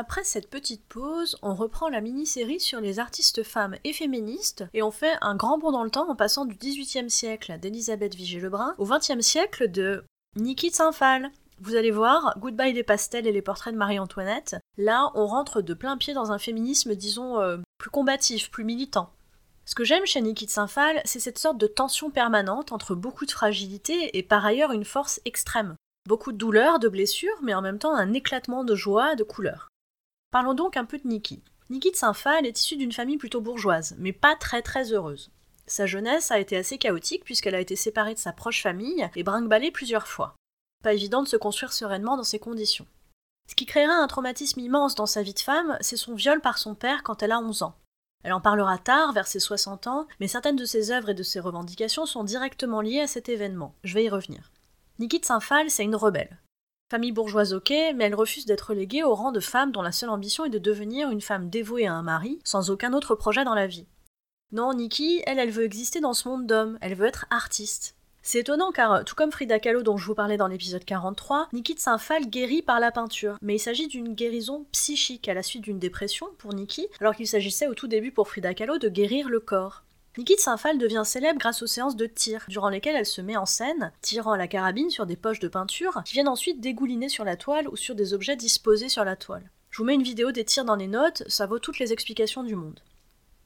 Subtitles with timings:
[0.00, 4.80] Après cette petite pause, on reprend la mini-série sur les artistes femmes et féministes et
[4.80, 8.76] on fait un grand bond dans le temps en passant du XVIIIe siècle d'Elisabeth Vigée-Lebrun
[8.78, 10.04] au XXe siècle de
[10.36, 11.32] Niki Saint-Phal.
[11.60, 14.54] Vous allez voir, Goodbye les pastels et les portraits de Marie-Antoinette.
[14.76, 19.10] Là, on rentre de plein pied dans un féminisme, disons, euh, plus combatif, plus militant.
[19.64, 23.32] Ce que j'aime chez Niki Saint-Phal, c'est cette sorte de tension permanente entre beaucoup de
[23.32, 25.74] fragilité et par ailleurs une force extrême.
[26.06, 29.68] Beaucoup de douleur, de blessures, mais en même temps un éclatement de joie, de couleurs.
[30.38, 31.42] Parlons donc un peu de Niki.
[31.68, 35.32] Niki de Saint-Phal est issue d'une famille plutôt bourgeoise, mais pas très très heureuse.
[35.66, 39.24] Sa jeunesse a été assez chaotique puisqu'elle a été séparée de sa proche famille et
[39.24, 40.36] brinque plusieurs fois.
[40.84, 42.86] Pas évident de se construire sereinement dans ces conditions.
[43.50, 46.58] Ce qui créera un traumatisme immense dans sa vie de femme, c'est son viol par
[46.58, 47.74] son père quand elle a 11 ans.
[48.22, 51.24] Elle en parlera tard, vers ses 60 ans, mais certaines de ses œuvres et de
[51.24, 53.74] ses revendications sont directement liées à cet événement.
[53.82, 54.52] Je vais y revenir.
[55.00, 56.38] Niki de Saint-Phal, c'est une rebelle.
[56.90, 60.08] Famille bourgeoise ok, mais elle refuse d'être reléguée au rang de femme dont la seule
[60.08, 63.54] ambition est de devenir une femme dévouée à un mari, sans aucun autre projet dans
[63.54, 63.86] la vie.
[64.52, 67.94] Non, Nikki, elle, elle veut exister dans ce monde d'hommes, elle veut être artiste.
[68.22, 71.74] C'est étonnant car, tout comme Frida Kahlo dont je vous parlais dans l'épisode 43, Nikki
[71.74, 75.64] de Saint-Phal guérit par la peinture, mais il s'agit d'une guérison psychique à la suite
[75.64, 79.28] d'une dépression pour Nikki, alors qu'il s'agissait au tout début pour Frida Kahlo de guérir
[79.28, 79.82] le corps.
[80.18, 83.36] Niki de Saint-Phal devient célèbre grâce aux séances de tir, durant lesquelles elle se met
[83.36, 87.24] en scène, tirant la carabine sur des poches de peinture, qui viennent ensuite dégouliner sur
[87.24, 89.48] la toile ou sur des objets disposés sur la toile.
[89.70, 92.42] Je vous mets une vidéo des tirs dans les notes, ça vaut toutes les explications
[92.42, 92.80] du monde.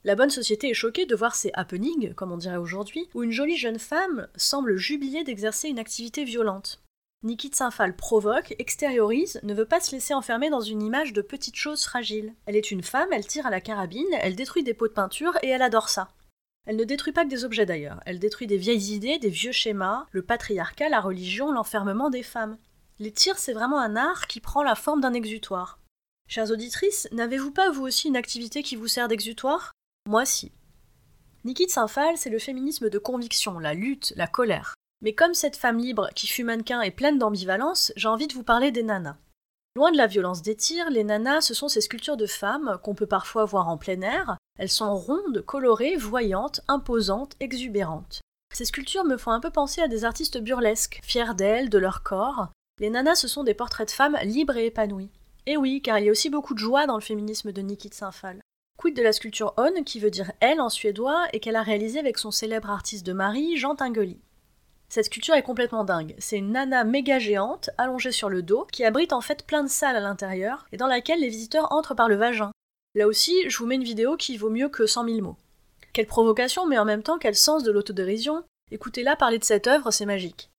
[0.05, 3.33] La bonne société est choquée de voir ces happenings, comme on dirait aujourd'hui, où une
[3.33, 6.81] jolie jeune femme semble jubiler d'exercer une activité violente.
[7.23, 11.21] Niki de Saint-Phal provoque, extériorise, ne veut pas se laisser enfermer dans une image de
[11.21, 12.33] petite chose fragile.
[12.47, 15.37] Elle est une femme, elle tire à la carabine, elle détruit des pots de peinture
[15.43, 16.09] et elle adore ça.
[16.65, 19.53] Elle ne détruit pas que des objets d'ailleurs, elle détruit des vieilles idées, des vieux
[19.53, 22.57] schémas, le patriarcat, la religion, l'enfermement des femmes.
[23.01, 25.81] Les tirs, c'est vraiment un art qui prend la forme d'un exutoire.
[26.29, 29.73] Chères auditrices, n'avez-vous pas vous aussi une activité qui vous sert d'exutoire?
[30.09, 30.53] Moi si.
[31.45, 34.75] Niki de Saint-Phal, c'est le féminisme de conviction, la lutte, la colère.
[35.03, 38.45] Mais comme cette femme libre qui fut mannequin est pleine d'ambivalence, j'ai envie de vous
[38.45, 39.17] parler des nanas.
[39.75, 42.95] Loin de la violence des tirs, les nanas, ce sont ces sculptures de femmes qu'on
[42.95, 44.37] peut parfois voir en plein air.
[44.63, 48.21] Elles sont rondes, colorées, voyantes, imposantes, exubérantes.
[48.55, 52.05] Ces sculptures me font un peu penser à des artistes burlesques, fiers d'elles, de leur
[52.05, 52.47] corps.
[52.79, 55.11] Les nanas, ce sont des portraits de femmes libres et épanouies.
[55.47, 57.89] Et oui, car il y a aussi beaucoup de joie dans le féminisme de Niki
[57.89, 58.39] de Saint-Phal.
[58.79, 61.99] Quid de la sculpture On, qui veut dire elle en suédois, et qu'elle a réalisée
[61.99, 64.21] avec son célèbre artiste de mari, Jean Tinguely.
[64.89, 66.15] Cette sculpture est complètement dingue.
[66.19, 69.69] C'est une nana méga géante, allongée sur le dos, qui abrite en fait plein de
[69.69, 72.53] salles à l'intérieur, et dans laquelle les visiteurs entrent par le vagin.
[72.95, 75.37] Là aussi, je vous mets une vidéo qui vaut mieux que 100 000 mots.
[75.93, 78.45] Quelle provocation, mais en même temps quel sens de l'autodérision.
[78.71, 80.51] Écoutez-la parler de cette œuvre, c'est magique.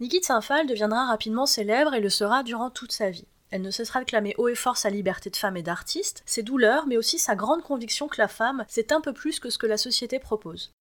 [0.00, 3.26] Niki de Saint-Phal deviendra rapidement célèbre et le sera durant toute sa vie.
[3.50, 6.42] Elle ne cessera de clamer haut et fort sa liberté de femme et d'artiste, ses
[6.42, 9.58] douleurs, mais aussi sa grande conviction que la femme, c'est un peu plus que ce
[9.58, 10.72] que la société propose.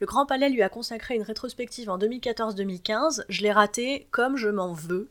[0.00, 4.48] Le Grand Palais lui a consacré une rétrospective en 2014-2015, je l'ai raté comme je
[4.48, 5.10] m'en veux.